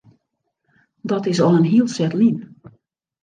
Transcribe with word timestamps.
Dat 1.01 1.25
is 1.25 1.41
al 1.41 1.55
in 1.57 1.63
hiel 1.71 1.87
set 1.95 2.13
lyn. 2.19 2.37